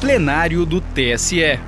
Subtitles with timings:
[0.00, 1.60] plenário do TSE.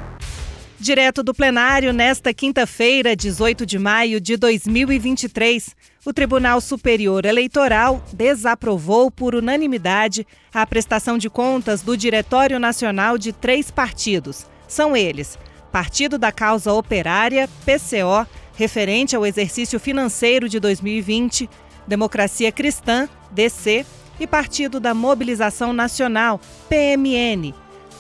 [0.81, 9.11] Direto do plenário, nesta quinta-feira, 18 de maio de 2023, o Tribunal Superior Eleitoral desaprovou
[9.11, 14.47] por unanimidade a prestação de contas do Diretório Nacional de três partidos.
[14.67, 15.39] São eles:
[15.71, 18.27] Partido da Causa Operária, PCO,
[18.57, 21.51] referente ao exercício financeiro de 2020,
[21.87, 23.85] Democracia Cristã, DC,
[24.19, 27.53] e Partido da Mobilização Nacional, PMN,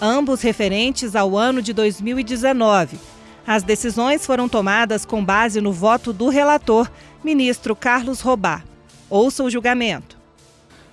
[0.05, 2.99] ambos referentes ao ano de 2019.
[3.47, 6.91] As decisões foram tomadas com base no voto do relator,
[7.23, 8.65] ministro Carlos Robá.
[9.09, 10.19] Ouça o julgamento.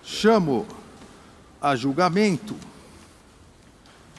[0.03, 0.67] Chamo
[1.59, 2.55] a julgamento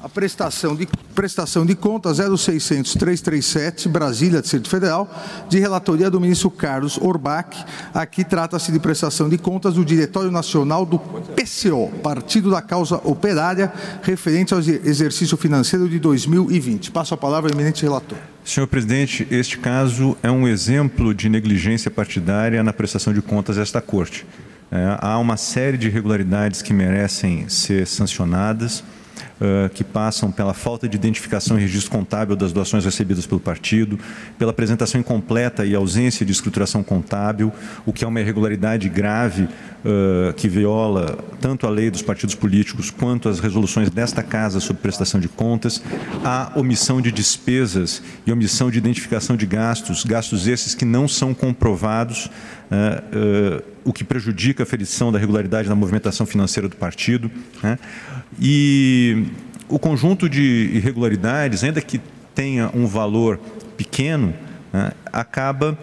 [0.03, 5.09] a prestação de, prestação de contas 0600-337, Brasília, Distrito Federal,
[5.49, 7.65] de relatoria do ministro Carlos Orbach.
[7.93, 13.73] Aqui trata-se de prestação de contas do Diretório Nacional do PCO, Partido da Causa Operária,
[14.03, 16.91] referente ao exercício financeiro de 2020.
[16.91, 18.19] Passo a palavra ao eminente relator.
[18.43, 23.80] Senhor presidente, este caso é um exemplo de negligência partidária na prestação de contas desta
[23.83, 24.27] Corte.
[24.73, 28.83] É, há uma série de irregularidades que merecem ser sancionadas
[29.73, 33.99] que passam pela falta de identificação e registro contábil das doações recebidas pelo partido,
[34.38, 37.52] pela apresentação incompleta e ausência de escrituração contábil,
[37.87, 42.91] o que é uma irregularidade grave uh, que viola tanto a lei dos partidos políticos
[42.91, 45.83] quanto as resoluções desta Casa sobre prestação de contas,
[46.24, 51.33] a omissão de despesas e omissão de identificação de gastos, gastos esses que não são
[51.35, 57.31] comprovados, uh, o que prejudica a ferição da regularidade da movimentação financeira do partido.
[57.63, 57.79] Né?
[58.41, 59.27] E
[59.69, 62.01] o conjunto de irregularidades, ainda que
[62.35, 63.39] tenha um valor
[63.77, 64.34] pequeno,
[64.73, 65.78] né, acaba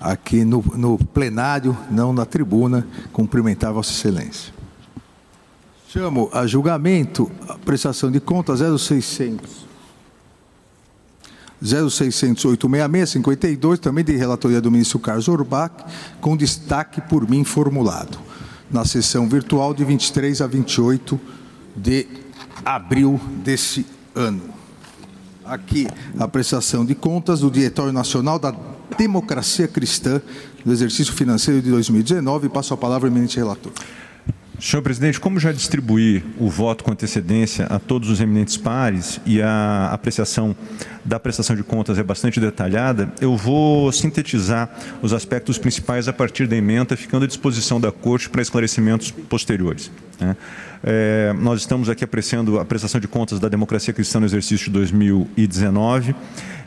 [0.00, 4.55] aqui no, no plenário, não na tribuna, cumprimentar Vossa Excelência.
[5.88, 9.66] Chamo a julgamento a prestação de contas 0600.
[11.62, 15.72] 06086652, também de relatoria do ministro Carlos Orbach,
[16.20, 18.18] com destaque por mim formulado,
[18.70, 21.18] na sessão virtual de 23 a 28
[21.74, 22.06] de
[22.64, 24.42] abril desse ano.
[25.44, 25.86] Aqui
[26.18, 28.54] a prestação de contas do Diretório Nacional da
[28.98, 30.20] Democracia Cristã
[30.64, 32.48] do exercício financeiro de 2019.
[32.48, 33.72] Passo a palavra ao eminente relator.
[34.58, 39.42] Senhor presidente, como já distribuí o voto com antecedência a todos os eminentes pares e
[39.42, 40.56] a apreciação
[41.04, 44.70] da prestação de contas é bastante detalhada, eu vou sintetizar
[45.02, 49.90] os aspectos principais a partir da emenda, ficando à disposição da Corte para esclarecimentos posteriores.
[50.18, 50.36] Né?
[50.82, 54.72] É, nós estamos aqui apreciando a prestação de contas da democracia cristã no exercício de
[54.72, 56.14] 2019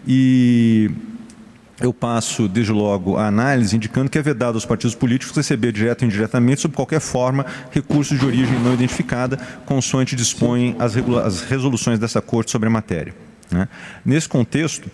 [0.08, 0.92] e
[1.82, 6.02] eu passo, desde logo, a análise indicando que é vedado aos partidos políticos receber direto
[6.02, 10.96] ou indiretamente, sob qualquer forma, recursos de origem não identificada, consoante dispõem as,
[11.26, 13.14] as resoluções dessa Corte sobre a matéria.
[13.50, 13.68] Né?
[14.04, 14.90] Nesse contexto,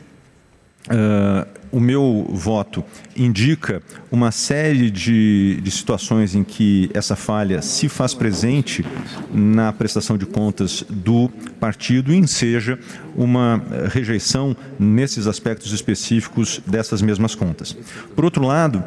[0.85, 2.85] Uh, o meu voto
[3.17, 3.81] indica
[4.11, 8.85] uma série de, de, situações em que essa falha se faz presente
[9.33, 11.27] na prestação de contas do
[11.59, 12.79] partido e enseja
[13.15, 13.61] uma
[13.91, 17.75] rejeição nesses aspectos específicos dessas mesmas contas.
[18.15, 18.83] Por outro lado,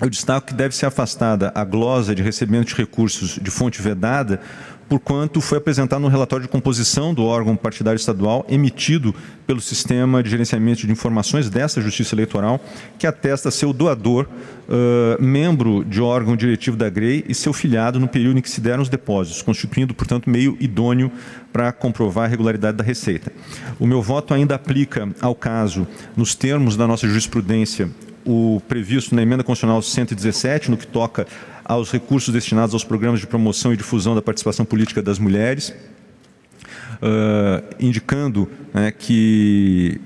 [0.00, 4.40] eu destaco que deve ser afastada a glosa de recebimento de recursos de fonte vedada
[4.88, 9.14] porquanto foi apresentado no relatório de composição do órgão partidário estadual emitido
[9.46, 12.60] pelo Sistema de Gerenciamento de Informações dessa Justiça Eleitoral,
[12.98, 18.08] que atesta seu doador, uh, membro de órgão diretivo da GREI e seu filiado no
[18.08, 21.12] período em que se deram os depósitos, constituindo, portanto, meio idôneo
[21.52, 23.32] para comprovar a regularidade da receita.
[23.78, 25.86] O meu voto ainda aplica ao caso,
[26.16, 27.90] nos termos da nossa jurisprudência,
[28.24, 31.26] o previsto na emenda constitucional 117, no que toca
[31.68, 37.62] aos recursos destinados aos programas de promoção e difusão da participação política das mulheres, uh,
[37.78, 40.00] indicando né, que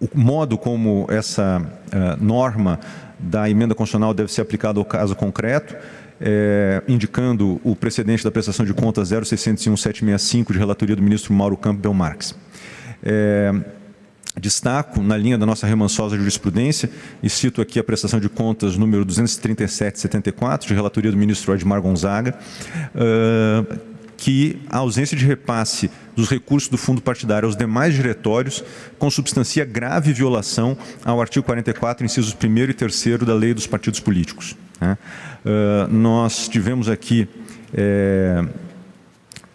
[0.00, 2.80] o modo como essa uh, norma
[3.18, 5.76] da emenda constitucional deve ser aplicada ao caso concreto,
[6.18, 11.92] é, indicando o precedente da prestação de contas 0601-765 de relatoria do ministro Mauro Campbell
[11.92, 12.34] Marques.
[13.02, 13.52] É,
[14.40, 16.90] destaco, na linha da nossa remansosa jurisprudência,
[17.22, 22.36] e cito aqui a prestação de contas número 237-74, de relatoria do ministro Edmar Gonzaga,
[22.94, 28.64] uh, que a ausência de repasse dos recursos do fundo partidário aos demais diretórios
[28.98, 34.56] consubstancia grave violação ao artigo 44, incisos 1 e 3 da Lei dos Partidos Políticos.
[34.80, 34.96] Né?
[35.44, 37.28] Uh, nós tivemos aqui
[37.74, 38.42] é,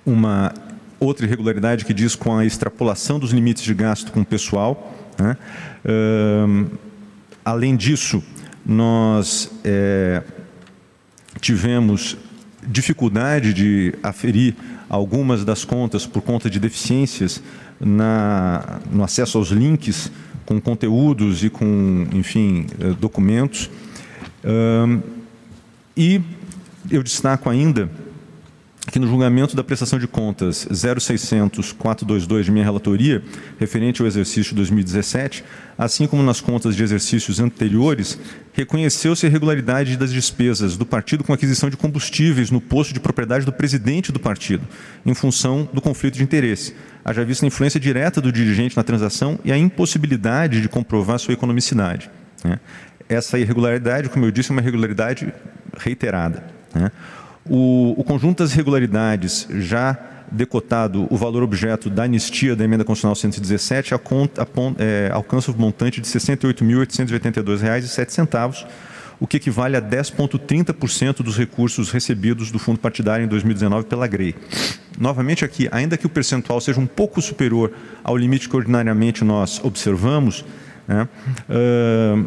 [0.06, 0.54] uma
[1.02, 4.96] outra irregularidade que diz com a extrapolação dos limites de gasto com o pessoal.
[5.18, 5.36] Né?
[5.84, 6.78] Uh,
[7.44, 8.24] além disso,
[8.64, 10.22] nós é,
[11.40, 12.16] tivemos
[12.66, 14.56] dificuldade de aferir
[14.88, 17.42] algumas das contas por conta de deficiências
[17.80, 20.12] na, no acesso aos links
[20.46, 23.72] com conteúdos e com, enfim, eh, documentos.
[25.98, 26.22] e
[26.90, 27.90] eu destaco ainda
[28.92, 33.24] que no julgamento da prestação de contas 0600-422 de minha relatoria,
[33.58, 35.44] referente ao exercício 2017,
[35.78, 38.20] assim como nas contas de exercícios anteriores,
[38.54, 43.46] reconheceu-se a irregularidade das despesas do partido com aquisição de combustíveis no posto de propriedade
[43.46, 44.68] do presidente do partido,
[45.06, 49.40] em função do conflito de interesse, haja vista a influência direta do dirigente na transação
[49.44, 52.10] e a impossibilidade de comprovar sua economicidade.
[52.44, 52.60] Né?
[53.08, 55.34] Essa irregularidade, como eu disse, é uma irregularidade
[55.78, 56.44] reiterada.
[57.50, 59.98] O, o conjunto das irregularidades já
[60.32, 63.98] decotado o valor objeto da anistia da emenda constitucional 117 é,
[65.12, 68.66] alcança o montante de R$ 68.882,07,
[69.20, 74.34] o que equivale a 10,30% dos recursos recebidos do fundo partidário em 2019 pela GREI.
[74.98, 77.74] Novamente aqui, ainda que o percentual seja um pouco superior
[78.04, 80.46] ao limite que ordinariamente nós observamos,
[80.88, 81.08] né,
[81.50, 82.26] uh,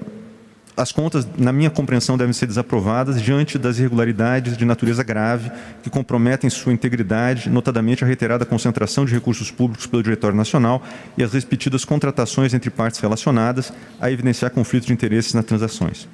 [0.76, 5.90] as contas, na minha compreensão, devem ser desaprovadas diante das irregularidades de natureza grave que
[5.90, 10.82] comprometem sua integridade, notadamente a reiterada concentração de recursos públicos pelo Diretório Nacional
[11.16, 16.08] e as repetidas contratações entre partes relacionadas a evidenciar conflitos de interesses nas transações.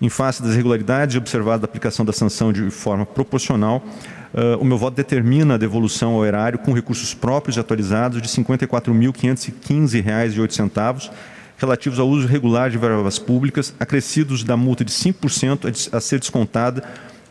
[0.00, 3.84] Em face das irregularidades e observada a aplicação da sanção de forma proporcional,
[4.32, 8.28] uh, o meu voto determina a devolução ao erário com recursos próprios e atualizados de
[8.28, 11.10] R$ 54.515,08
[11.60, 16.82] relativos ao uso regular de verbas públicas, acrescidos da multa de 5% a ser descontada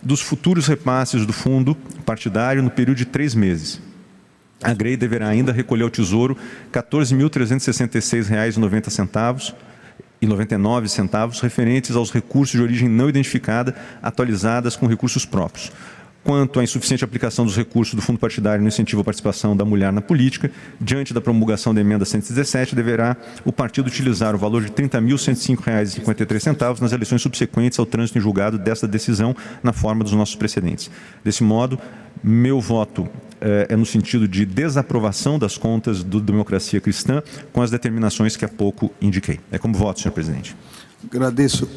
[0.01, 3.81] dos futuros repasses do fundo partidário no período de três meses.
[4.61, 6.37] A GREI deverá ainda recolher ao Tesouro
[6.71, 9.55] R$ 14.366,90
[10.21, 15.71] e 99 centavos referentes aos recursos de origem não identificada atualizadas com recursos próprios
[16.23, 19.91] quanto à insuficiente aplicação dos recursos do fundo partidário no incentivo à participação da mulher
[19.91, 24.67] na política, diante da promulgação da emenda 117, deverá o partido utilizar o valor de
[24.67, 30.35] R$ 30.105,53 nas eleições subsequentes ao trânsito em julgado desta decisão, na forma dos nossos
[30.35, 30.91] precedentes.
[31.23, 31.79] Desse modo,
[32.23, 33.07] meu voto
[33.41, 37.23] eh, é no sentido de desaprovação das contas do Democracia Cristã,
[37.53, 39.39] com as determinações que há pouco indiquei.
[39.51, 40.55] É como voto, senhor presidente.
[41.09, 41.67] Agradeço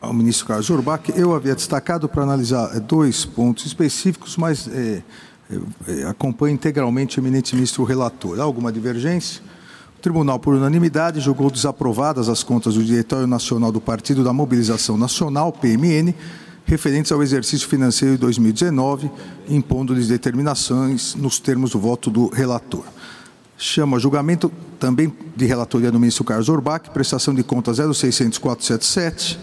[0.00, 5.02] ao ministro Carlos Urbach, eu havia destacado para analisar eh, dois pontos específicos, mas é,
[5.86, 8.40] é, acompanho integralmente o eminente ministro relator.
[8.40, 9.42] Há alguma divergência?
[9.98, 14.96] O Tribunal, por unanimidade, julgou desaprovadas as contas do Diretório Nacional do Partido da Mobilização
[14.96, 16.14] Nacional, PMN,
[16.64, 19.10] referentes ao exercício financeiro de 2019,
[19.48, 22.84] impondo-lhes determinações nos termos do voto do relator.
[23.58, 29.36] Chama julgamento também de relatoria do ministro Carlos Urbach, prestação de contas 0600477,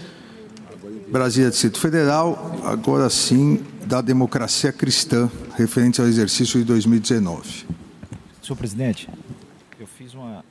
[1.09, 7.65] Brasília, Distrito Federal, agora sim da democracia cristã, referente ao exercício de 2019.
[8.43, 9.09] Senhor presidente,
[9.79, 10.43] eu fiz uma.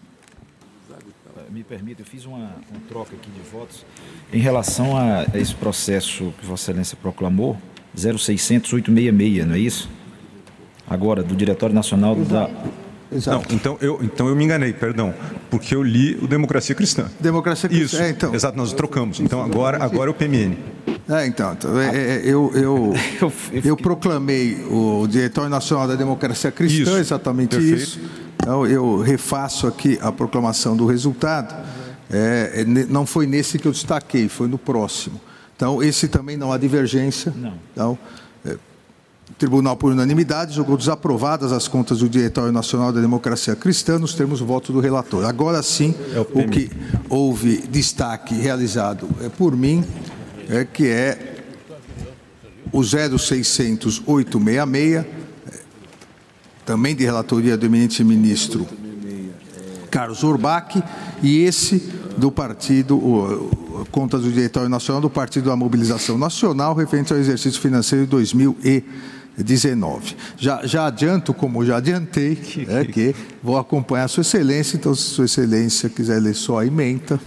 [1.51, 3.85] Me permita, eu fiz uma, uma troca aqui de votos
[4.33, 7.59] em relação a esse processo que Vossa Excelência proclamou,
[7.95, 9.89] 06866, não é isso?
[10.89, 12.49] Agora, do Diretório Nacional da
[13.11, 13.49] Exato.
[13.49, 15.15] Não, então eu, então eu me enganei, perdão,
[15.51, 17.07] porque eu li o Democracia Cristã.
[17.21, 18.35] Democracia Cristã, Isso, é, então.
[18.35, 19.21] Exato, nós trocamos.
[19.21, 20.57] Então agora, agora é o PMN.
[21.09, 23.33] É, então, então é, é, eu, eu, eu,
[23.65, 27.77] eu, proclamei o Diretório Nacional da Democracia Cristã, isso, exatamente perfeito.
[27.77, 28.01] isso.
[28.35, 31.55] Então eu refaço aqui a proclamação do resultado.
[32.11, 35.21] É, é não foi nesse que eu destaquei, foi no próximo.
[35.57, 37.33] Então, esse também não há divergência.
[37.35, 37.55] Não.
[37.73, 37.99] Então,
[39.30, 44.14] o Tribunal, por unanimidade, julgou desaprovadas as contas do Diretório Nacional da Democracia Cristã nos
[44.14, 45.25] termos do voto do relator.
[45.25, 46.71] Agora sim, é o, o, que
[47.09, 49.85] houve destaque realizado é por mim,
[50.49, 51.42] é que é
[52.73, 55.04] o 0600866,
[56.64, 58.64] também de relatoria do eminente ministro
[59.90, 60.83] Carlos Urbach,
[61.23, 61.78] e esse
[62.16, 67.61] do partido, o, contas do Diretório Nacional do Partido da Mobilização Nacional, referente ao exercício
[67.61, 70.16] financeiro de 2019.
[70.37, 72.38] Já, já adianto, como já adiantei,
[72.69, 76.66] é, que vou acompanhar a Sua Excelência, então, se Sua Excelência quiser ler só a
[76.66, 77.21] emenda.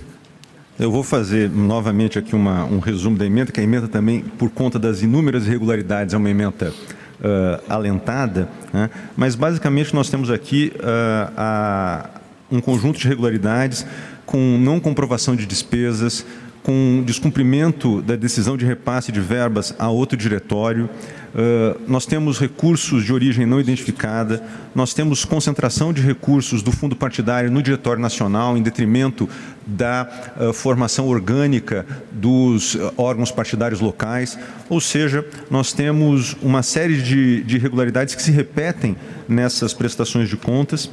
[0.80, 4.50] Eu vou fazer novamente aqui uma, um resumo da emenda, que a emenda também, por
[4.50, 6.74] conta das inúmeras irregularidades, é uma emenda
[7.20, 8.90] uh, alentada, né?
[9.16, 12.10] mas basicamente nós temos aqui uh, a,
[12.52, 13.86] um conjunto de irregularidades
[14.26, 16.26] com não comprovação de despesas,
[16.62, 23.04] com descumprimento da decisão de repasse de verbas a outro diretório, uh, nós temos recursos
[23.04, 24.44] de origem não identificada,
[24.76, 29.28] nós temos concentração de recursos do fundo partidário no Diretório Nacional, em detrimento
[29.66, 30.08] da
[30.40, 34.38] uh, formação orgânica dos uh, órgãos partidários locais,
[34.70, 38.96] ou seja, nós temos uma série de, de irregularidades que se repetem
[39.28, 40.90] nessas prestações de contas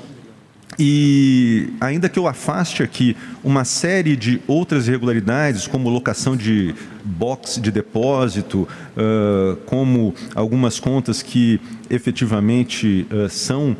[0.78, 7.60] e ainda que eu afaste aqui uma série de outras irregularidades, como locação de box
[7.60, 13.76] de depósito, uh, como algumas contas que efetivamente uh, são uh,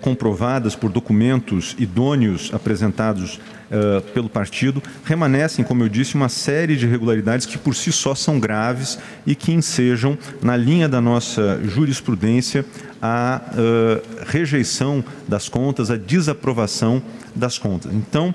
[0.00, 3.38] comprovadas por documentos idôneos apresentados
[3.72, 8.14] uh, pelo partido, remanescem, como eu disse, uma série de irregularidades que por si só
[8.14, 12.64] são graves e que ensejam, na linha da nossa jurisprudência,
[13.00, 17.02] a uh, rejeição das contas, a desaprovação
[17.34, 17.92] das contas.
[17.92, 18.34] Então,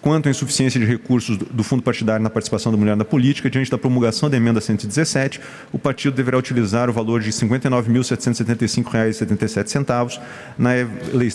[0.00, 3.70] quanto à insuficiência de recursos do fundo partidário na participação da mulher na política, diante
[3.70, 5.40] da promulgação da emenda 117,
[5.72, 10.20] o partido deverá utilizar o valor de R$ 59.775,77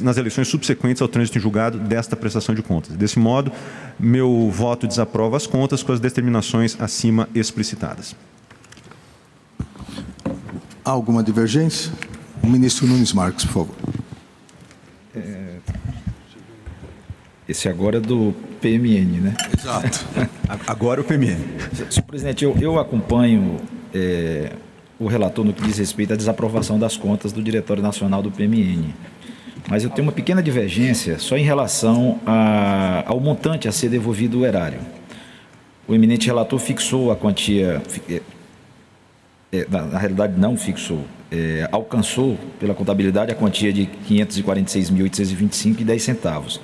[0.02, 2.96] nas eleições subsequentes ao trânsito em julgado desta prestação de contas.
[2.96, 3.52] Desse modo,
[4.00, 8.16] meu voto desaprova as contas com as determinações acima explicitadas.
[10.84, 11.92] Há alguma divergência?
[12.44, 13.76] O ministro Nunes Marques, por favor.
[15.16, 15.56] É...
[17.48, 18.34] Esse agora é do
[18.66, 19.36] PMN, né?
[19.56, 20.08] Exato.
[20.66, 21.38] Agora o PMN.
[21.92, 23.58] Senhor presidente, eu, eu acompanho
[23.94, 24.54] é,
[25.00, 28.92] o relator no que diz respeito à desaprovação das contas do Diretório Nacional do PMN.
[29.70, 34.40] Mas eu tenho uma pequena divergência só em relação a, ao montante a ser devolvido
[34.40, 34.80] o erário.
[35.88, 38.22] O eminente relator fixou a quantia, é,
[39.52, 46.00] é, na, na, realidade não fixou, é, alcançou pela contabilidade a quantia de R$ 546.825,10
[46.00, 46.60] centavos.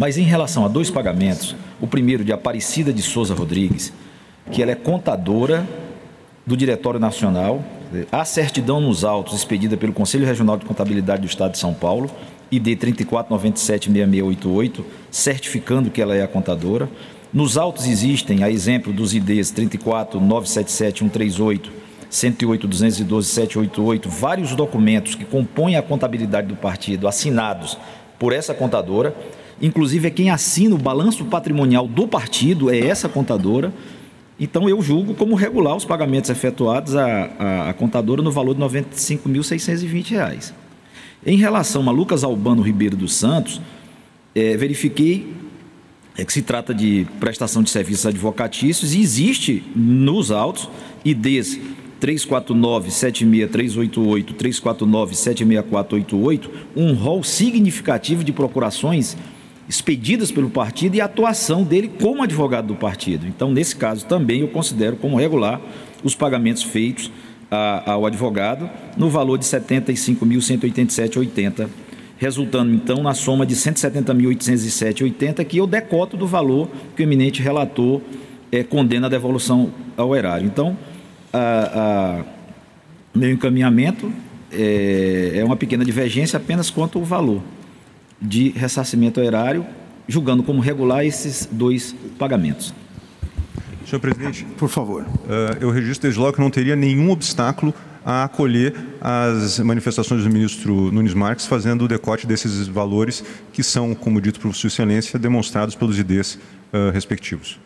[0.00, 3.92] Mas em relação a dois pagamentos, o primeiro de Aparecida de Souza Rodrigues,
[4.50, 5.68] que ela é contadora
[6.46, 7.62] do Diretório Nacional,
[8.10, 12.10] a certidão nos autos expedida pelo Conselho Regional de Contabilidade do Estado de São Paulo,
[12.50, 16.88] ID 34976688, certificando que ela é a contadora.
[17.30, 21.70] Nos autos existem, a exemplo dos IDs 34977
[22.08, 27.76] 108 212 788, vários documentos que compõem a contabilidade do partido assinados
[28.18, 29.14] por essa contadora
[29.60, 33.72] Inclusive, é quem assina o balanço patrimonial do partido, é essa contadora.
[34.38, 38.62] Então, eu julgo como regular os pagamentos efetuados à, à, à contadora no valor de
[38.62, 40.52] R$ 95.620.
[41.26, 43.60] Em relação a Lucas Albano Ribeiro dos Santos,
[44.34, 45.34] é, verifiquei
[46.16, 50.70] é, que se trata de prestação de serviços advocatícios e existe nos autos
[51.04, 51.60] IDs
[52.00, 59.14] 349-76388, 349-76488, um rol significativo de procurações
[59.70, 63.28] expedidas pelo partido e a atuação dele como advogado do partido.
[63.28, 65.60] Então, nesse caso, também eu considero como regular
[66.02, 67.08] os pagamentos feitos
[67.48, 71.68] a, ao advogado no valor de R$ 75.187,80,
[72.18, 77.40] resultando então na soma de R$ 170.807,80, que eu decoto do valor que o eminente
[77.40, 78.00] relator
[78.50, 80.48] é, condena a devolução ao erário.
[80.48, 80.76] Então,
[81.32, 82.24] a, a,
[83.16, 84.12] meu encaminhamento
[84.50, 87.40] é, é uma pequena divergência apenas quanto ao valor
[88.20, 89.64] de ressarcimento erário,
[90.06, 92.74] julgando como regular esses dois pagamentos.
[93.86, 95.02] Senhor presidente, por favor.
[95.02, 97.74] Uh, eu registro desde logo que não teria nenhum obstáculo
[98.04, 103.94] a acolher as manifestações do ministro Nunes Marques, fazendo o decote desses valores que são,
[103.94, 106.36] como dito por Sua Excelência, demonstrados pelos IDs
[106.72, 107.58] uh, respectivos.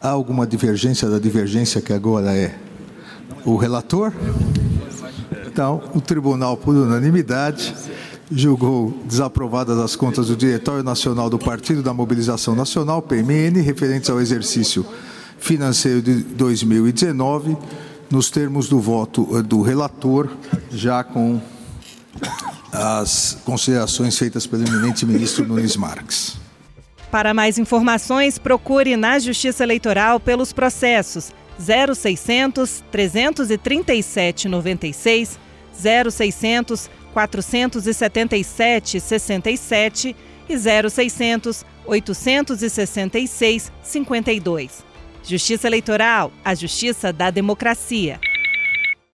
[0.00, 2.54] Há alguma divergência da divergência que agora é
[3.44, 4.12] o relator?
[5.54, 7.72] Então, o tribunal, por unanimidade,
[8.28, 14.20] julgou desaprovadas as contas do Diretório Nacional do Partido da Mobilização Nacional, PMN, referentes ao
[14.20, 14.84] exercício
[15.38, 17.56] financeiro de 2019,
[18.10, 20.28] nos termos do voto eh, do relator,
[20.72, 21.40] já com
[22.72, 26.36] as considerações feitas pelo eminente ministro Nunes Marques.
[27.12, 35.43] Para mais informações, procure na Justiça Eleitoral pelos processos 0600 337 96,
[35.74, 40.16] 0600 477 67
[40.48, 44.84] e 0600 866 52.
[45.22, 48.20] Justiça Eleitoral, a justiça da democracia.